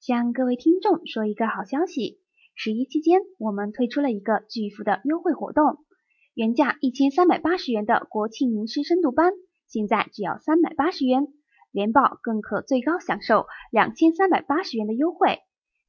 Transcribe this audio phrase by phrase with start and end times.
[0.00, 2.20] 向各位听众说一个好消息，
[2.54, 5.84] 十一期间我们推出了一个巨幅的优惠活动，
[6.32, 9.34] 原价一千三百八十元的国庆名师深度班，
[9.68, 11.28] 现在只要三百八十元，
[11.70, 15.40] 连报更可最高享受两千三百八十元的优惠。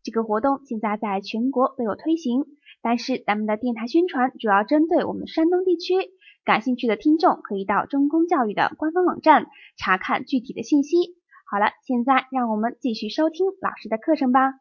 [0.03, 2.43] 这个活动现在在全国都有推行，
[2.81, 5.93] 但是咱们的电台宣传主要针对我们山东地区，
[6.43, 9.47] 感兴趣的听众可以到中公教育的官方网站
[9.77, 11.20] 查看具体的信息。
[11.51, 14.53] 好了，现在让我们继续收听老师的课程吧。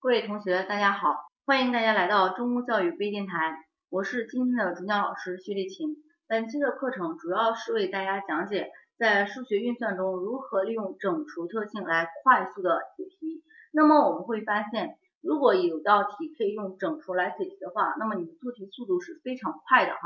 [0.00, 1.14] 各位同学，大家好，
[1.46, 3.54] 欢迎大家来到中公教育微电台，
[3.88, 5.94] 我是今天的主讲老师薛丽琴。
[6.26, 13.44] 本期的课程主要是为大家讲解在数学运算中如何利用整除特性来快速的解题。
[13.70, 20.00] 那么我们会发现，如果有道题可以用整除来解题的话，那么你的做题速度是非常快的哈。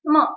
[0.00, 0.28] 那么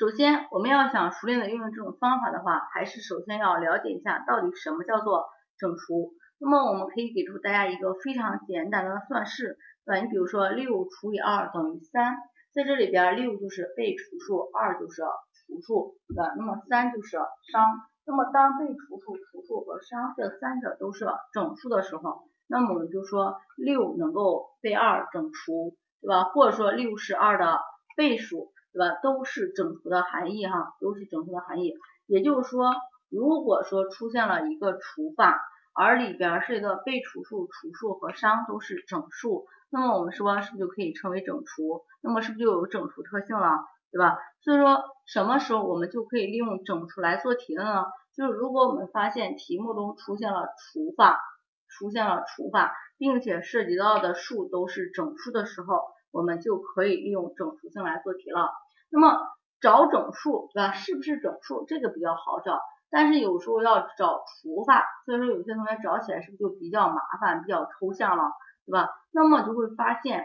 [0.00, 5.28] 首先，我们要想熟练的运用这种方法的话，还是首先要了解一下到底什么叫做
[5.58, 6.14] 整除。
[6.38, 10.00] 那么我们可以给出大家一个非常简单的算式，对吧？
[10.00, 12.16] 你比如说六除以二等于三，
[12.54, 15.02] 在这里边六就是被除数，二就是
[15.44, 16.32] 除数，对吧？
[16.34, 17.18] 那么三就是
[17.52, 17.66] 商。
[18.06, 21.04] 那么当被除数、除数和商这三者都是
[21.34, 26.24] 整数的时候，那么我们就说六能够被二整除，对吧？
[26.24, 27.60] 或者说六是二的
[27.98, 28.50] 倍数。
[28.72, 28.98] 对吧？
[29.02, 31.74] 都是整除的含义哈，都是整除的含义。
[32.06, 32.72] 也就是说，
[33.08, 35.40] 如果说出现了一个除法，
[35.74, 41.82] 而里边是一个被除数、除数和商都是整数，那么我们说是不是就可以称为整除？
[42.02, 43.64] 那么是不是就有整除特性了？
[43.92, 44.18] 对吧？
[44.42, 47.84] 所以说什么时候我们就可以利用整除来做题了呢？
[48.16, 51.20] 就是如果我们发现题目中出现了除法，
[51.68, 55.82] 出现了除法，并且涉及到的数都是整数的时候。
[56.10, 58.50] 我们就可以利用整除性来做题了。
[58.90, 59.18] 那么
[59.60, 60.72] 找整数，对吧？
[60.72, 61.64] 是不是整数？
[61.66, 68.24] 这个比较好找，但是有时候要找除法，所以说有些同学找起来是不是就比较麻烦，比较抽象了，
[68.66, 68.88] 对吧？
[69.12, 70.24] 那么就会发现，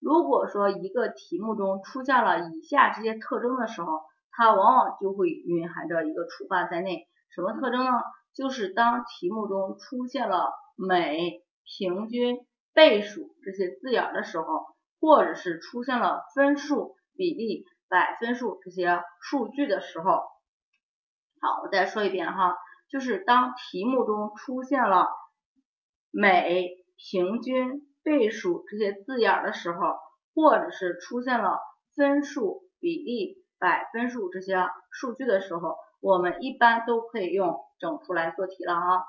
[0.00, 7.06] 如果说一个题目中出现了以下这些特征的时候，它往往就会蕴含着一个除法在内。
[7.30, 7.92] 什么特征呢？
[8.34, 12.38] 就是当题目中出现了每、平均、
[12.74, 14.71] 倍数这些字眼的时候。
[15.02, 20.04] 或者是出现了分数、比例、百分数这些数据的时候，
[21.40, 22.56] 好，我再说一遍哈，
[22.88, 25.08] 就是当题目中出现了
[26.12, 29.96] 每、平均、倍数这些字眼的时候，
[30.36, 31.58] 或者是出现了
[31.96, 39.04] 分数、比例、百分数这些数据的时候，我们一般都可以用整除来做题了哈。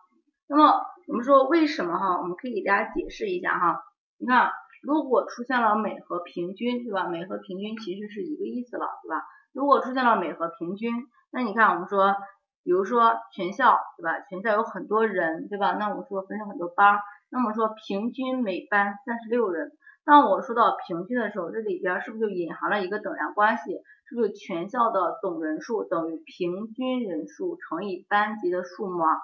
[0.47, 2.17] 那么我们说为什么哈？
[2.17, 3.83] 我们可以给大家解释一下哈，
[4.17, 4.49] 你看。
[4.83, 7.07] 如果出现了每和平均，对吧？
[7.07, 9.23] 每和平均其实是一个意思了，对吧？
[9.53, 10.93] 如果出现了每和平均，
[11.31, 12.15] 那你看我们说，
[12.63, 14.19] 比如说全校，对吧？
[14.29, 15.71] 全校有很多人，对吧？
[15.79, 16.99] 那我们说分成很多班，
[17.29, 19.71] 那么说平均每班三十六人。
[20.05, 23.79] 当我说到平均的时候，这里边是不是就隐含了一个等量关系？
[24.09, 29.15] 是不是全校的总人数等于平均人数乘以班级的数目啊，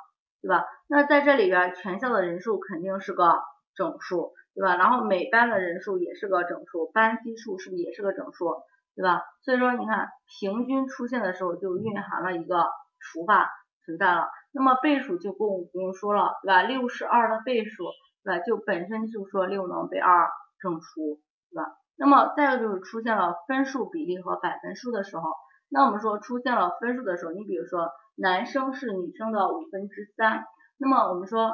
[0.42, 0.64] 对吧？
[0.88, 3.42] 那在这里边，全校的人数肯定是个
[3.75, 4.31] 整数。
[4.59, 4.75] 对吧？
[4.75, 8.58] 然后每班的人数也是个整数，班级数是不是也是个整数？
[8.94, 9.24] 对吧？
[9.42, 10.09] 所以说你看
[10.42, 12.66] 平均出现的时候就蕴含了一个
[13.00, 13.50] 除法
[13.86, 14.28] 存在了。
[14.52, 16.64] 那么倍数就更不用说了，对吧？
[16.64, 17.86] 六是二的倍数，
[18.25, 18.44] 对吧？
[18.44, 20.28] 就本身就说六能被二
[20.59, 21.22] 整除，
[21.52, 21.78] 对吧？
[21.96, 25.24] 那么再有就是出现了分数、比例和百分数的时候，
[25.69, 30.44] 那我们说出现了分数的时候，你比如说男生是女生的五分之三，
[30.78, 31.53] 那么我们说。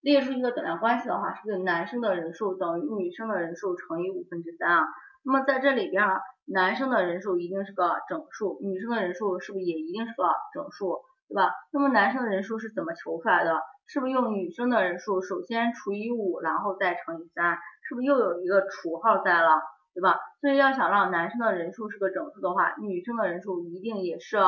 [0.00, 4.88] 列出一个等量关系的话，是不是男生的人数等于女生的人数乘以五分之三啊？
[5.22, 6.06] 那么在这里边，
[6.46, 10.24] 男生的人数一定是个整数，女生的人数是不是也一定是个
[10.54, 11.52] 整数，对吧？
[11.72, 13.60] 那么男生的人数是怎么求出来的？
[13.86, 17.58] 是不是用女生的人数首先除以五，然后再乘以三？
[17.82, 19.60] 是不是又有一个除号在了，
[19.92, 20.18] 对吧？
[20.40, 24.38] 所以要想让男生的人数是个整数的话，女生的人数一定也是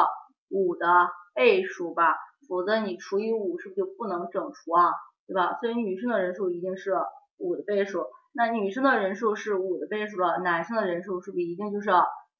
[0.49, 0.87] 五的
[1.35, 2.17] 倍数吧？
[2.49, 4.93] 否则你除以五是不是就不能整除啊？
[5.33, 5.57] 对吧？
[5.63, 6.93] 所以女生的人数一定是
[7.39, 8.05] 五的倍数，
[8.35, 11.89] 那女生的人数是五的倍数了，男生的人数是不是一定就是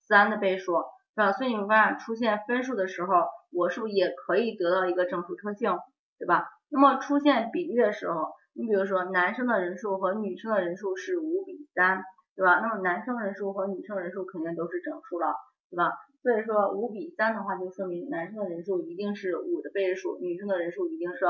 [0.07, 0.75] 三的倍数，
[1.17, 1.33] 对吧？
[1.33, 3.15] 所以你们发现出现分数的时候，
[3.51, 5.79] 我是不是也可以得到一个整数特性，
[6.19, 6.47] 对吧？
[6.69, 12.03] 那么出现比例的时候，你比如说男生的人数和女生的人数是五比三，
[12.37, 12.61] 对吧？
[12.61, 15.35] 那么男生人数和女生人数肯定都是整数了，
[15.71, 15.93] 对吧？
[16.23, 21.25] 所以说五比三的话，就说明男生的人数一定是五的倍数，女生的人数一定是。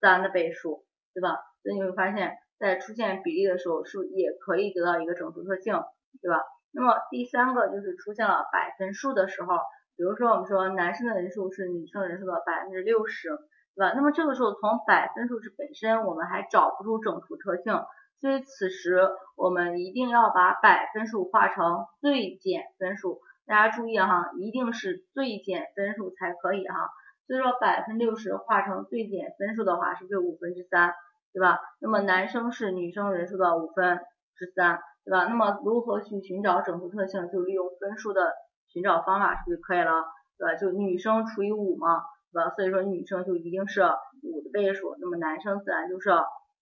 [0.00, 0.83] 三的倍数，
[1.14, 1.38] 对吧？
[1.62, 5.80] 所以你会发现在出现比例的时候，是不是也可以得到一个整数特性，
[6.20, 6.42] 对吧？
[6.72, 9.56] 那么第三个就是出现了百分数的时候，
[9.96, 13.28] 比如说我们说男生的人数是女生人数的百分之六十，
[13.76, 13.92] 对吧？
[13.94, 17.80] 那么这个时候从百分数值本身我们还找不出整除特性，
[18.20, 23.20] 所以此时我们一定要把百分数化成最简分数。
[23.46, 26.90] 大家注意哈，一定是最简分数才可以哈。
[27.26, 30.94] 所以说百分六十化成最简分数的话，是不是五分之三？
[31.32, 31.58] 对吧？
[31.80, 33.98] 那么男生是女生人数的五分
[34.36, 35.24] 之三，对吧？
[35.24, 37.28] 那么如何去寻找整数特性？
[37.30, 38.32] 就利用分数的
[38.68, 40.04] 寻找方法，是不是就可以了？
[40.38, 40.54] 对吧？
[40.54, 42.50] 就女生除以五嘛，对吧？
[42.54, 43.82] 所以说女生就一定是
[44.22, 46.10] 五的倍数，那么男生自然就是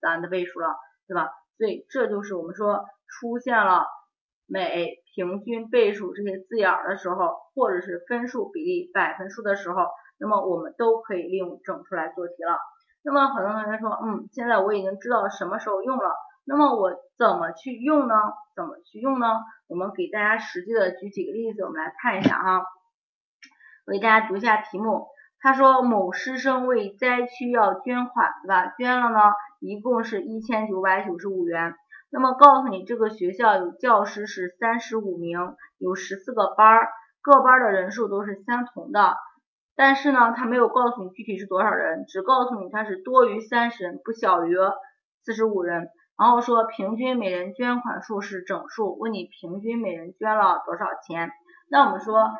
[0.00, 0.74] 三的倍数了，
[1.06, 1.30] 对吧？
[1.58, 3.86] 所以这就是我们说出现了
[4.46, 9.86] 每平均倍数这些字眼的时候，或者是分数比例百分数的时候，
[10.22, 12.56] 那么我们都可以利用整数来做题了。
[13.02, 16.14] 那么很多同学说，嗯，现在我已经知道什么时候用了，
[16.44, 18.14] 那么我怎么去用呢？
[18.54, 19.26] 怎么去用呢？
[19.66, 22.64] 我们给大家实际的举几个例子，我们来看一下哈。
[23.86, 25.08] 我给大家读一下题目，
[25.40, 28.72] 他说某师生为灾区要捐款，对吧？
[28.78, 29.18] 捐了呢，
[29.58, 31.74] 一共是一千九百九十五元。
[32.10, 36.88] 那么告诉你，这个学校有教师是三十五名，有十四个班儿，
[37.20, 39.16] 各班的人数都是相同的。
[39.82, 44.54] 但是呢，他没有告诉你具体是多少人，只告诉你他是多于三十人，不小于
[45.24, 45.88] 四十五人。
[46.16, 51.32] 然后说平均每人捐款数是整数，问你平均每人捐了多少钱？
[51.68, 52.30] 那我们说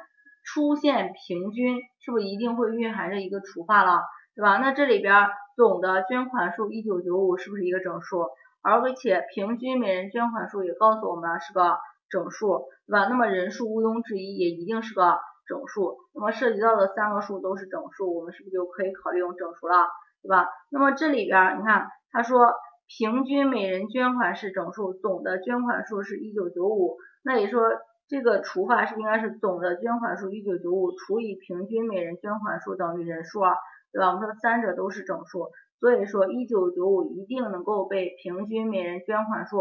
[0.45, 4.03] 出现平均是不是一定会蕴含着一个除法了，
[4.37, 4.59] 对吧？
[4.59, 8.29] 那这里边总的捐款数一九九五是不是一个整数？
[8.63, 11.77] 而且平均每人捐款数也告诉我们是个
[12.09, 13.09] 整数，对吧？
[13.09, 15.19] 那么人数毋庸置疑也一定是个。
[15.53, 19.85] 整数，那么涉及到的三个数都是整数，我们是不是就可以考虑用整数了，
[20.23, 20.49] 对吧？
[20.71, 22.55] 那么这里边你看，他说
[22.89, 27.61] 平均每人捐款是整数，总的捐款数是一九九五，那也说
[28.09, 33.53] 这个除法是应该是总的捐款数一九九五除以平均每人捐款数等于人数啊，
[33.93, 34.09] 对吧？
[34.09, 35.51] 我们说三者都是整数，
[35.81, 39.59] 所以说一九九五一定能够被平均每人捐款数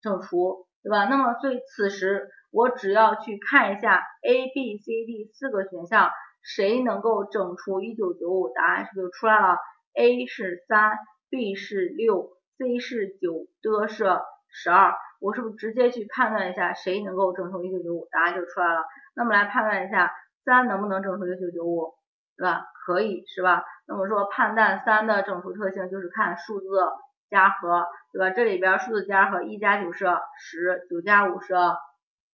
[0.00, 1.06] 整除，对吧？
[1.06, 2.28] 那么所以此时。
[2.56, 8.48] 我只要去看一下 A、B、C、D 四个选项，谁能够整除一九九五？
[8.54, 9.58] 答案是不是就出来了
[9.94, 10.96] ？A 是三
[11.28, 14.04] ，B 是六，C 是九，D 是
[14.48, 14.94] 十二。
[15.18, 18.06] 我是不是直接去判断一下谁能够整除一九九五？
[18.12, 18.84] 答案就出来了。
[19.16, 20.12] 那么来判断一下
[20.44, 21.94] 三能不能整除一九九五，
[22.36, 22.66] 对吧？
[22.86, 23.64] 可以是吧？
[23.88, 26.66] 那么说判断三的整除特性就是看数字
[27.34, 28.30] 加和，对吧？
[28.30, 30.06] 这里边数字加和，一加九是
[30.38, 31.54] 十，九加五是。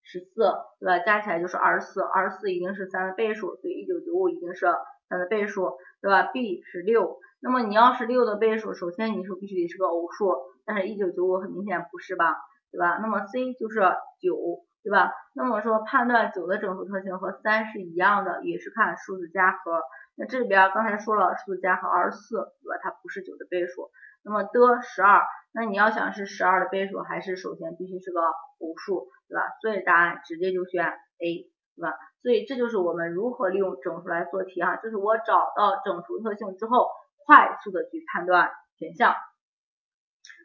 [0.02, 0.42] 十四，
[0.80, 0.98] 对吧？
[0.98, 4.66] 加起来就是二十四，二十四一定是三的倍数，所以一九九五一定是
[5.08, 10.34] 三的倍数，对吧？B 是六，那么你要是六的倍数，首先你是必须得是个偶数，
[10.66, 12.34] 但是一九九五很明显不是吧，
[12.72, 12.98] 对吧？
[13.00, 13.80] 那么 C 就是
[14.20, 14.34] 九，
[14.82, 15.12] 对吧？
[15.34, 19.82] 那么说判断九的整数特性和三是一样的，也是看数字加和。
[20.16, 22.80] 那这里边刚才说了数字加和二十四，对吧？
[22.82, 23.90] 它不是九的倍数。
[24.22, 25.22] 那么的十二，
[25.52, 29.08] 那你要想是十二的倍数，还是首先必须是个偶数。
[29.30, 29.42] 对吧？
[29.62, 31.46] 所以答案直接就选 A，
[31.76, 31.94] 对吧？
[32.20, 36.88] 所以这就是我们如何利用整数来做题哈，就是我找到整数特性之后，
[37.24, 39.14] 快速的去判断选项。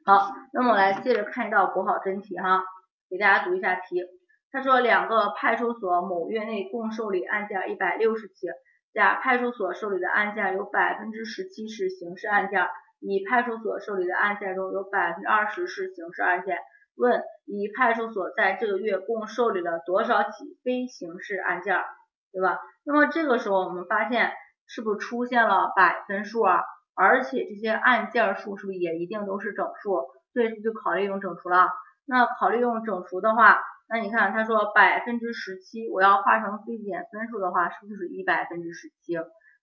[0.05, 2.63] 好，那么我来接着看一道国考真题哈，
[3.09, 4.03] 给大家读一下题。
[4.51, 8.45] 他说两个派出所某月内共受理案件一百六十起，
[8.93, 12.67] 甲派出所受理的案件有百分之十七是刑事案件，
[12.99, 16.57] 乙派出所受理的案件中有百分之二十是刑事案件。
[16.95, 21.83] 问乙派出所在这个月共受理了多少起非刑事案件，
[22.31, 22.59] 对吧？
[22.85, 24.31] 那么这个时候我们发现
[24.65, 26.63] 是不是出现了百分数啊？
[26.95, 30.07] 而且这些案件数是不是也一定都是整数？
[30.31, 31.69] 所以是不是就考虑用整除了？
[32.05, 39.17] 那考虑用整除的话，那你看他说百分之十七，我要化成最简分数的话，是不是就是一百分之十七？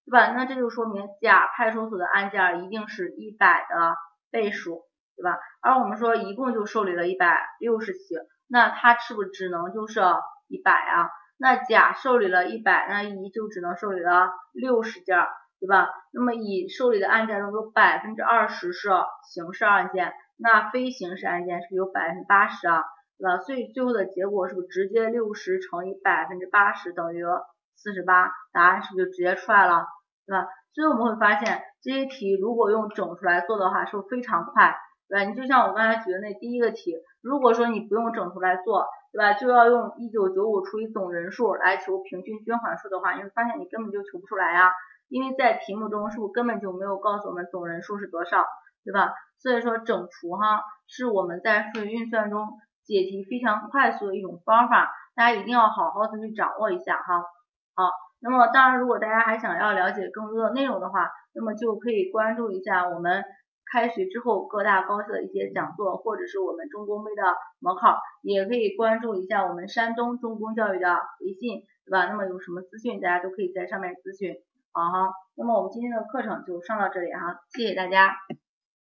[0.06, 0.32] 对吧？
[0.32, 3.97] 那这就说明甲派出所的案件一定是一百的
[4.30, 4.82] 倍数。
[5.14, 5.38] 对吧？
[5.61, 8.16] 而我们说一共就受理了一百六十起，
[8.49, 10.00] 那它是不是只能就是
[10.49, 11.11] 一百啊？
[11.37, 15.18] 那甲受理了一百，那乙就只能受理了六十件，
[15.61, 15.90] 对吧？
[16.12, 18.88] 那么乙受理的案件中有百分之二十是
[19.30, 22.82] 刑事案件，那非刑事案件是有百分之八十啊，
[23.18, 23.38] 对吧？
[23.42, 27.23] 所以最后的结果是不是直接六十乘以百分之八十等于
[27.76, 28.31] 四十八？
[28.52, 29.87] 答案是不是就直接出来了？
[30.26, 30.47] 对吧？
[30.75, 34.75] 所以我们会发现这些题如果用整数来做的话，是不是非常快？
[35.09, 39.35] 对吧，你就像我刚才举的那第一个题，如果说你不用整数来做，对吧？
[39.35, 44.73] 就要用一九九五除以总人数来求平均捐款数的话，你会发现你根本就求不出来呀，
[45.09, 48.45] 因为在题目中是不是根本就没有告诉我们总人数是多少，
[48.85, 49.12] 对吧？
[49.38, 52.47] 所以说整除哈是我们在数学运算中
[52.85, 57.25] 解题非常快速的一种方法，大家一定要好好的去掌握一下哈。
[57.75, 63.25] 好，那么当然，如果大家还想要了解更多的内容的话，那么就可以关注一下我们
[63.73, 67.23] 开学之后各大高校的一些讲座，或者是我们中公杯的
[67.59, 72.07] 模考，也可以关注一下我们山东中公教育的微信，对吧？
[72.07, 74.35] 那么有什么资讯，大家都可以在上面咨询。
[74.73, 78.14] 好哈，那么我们今天的课程就上到这里哈，谢谢大家。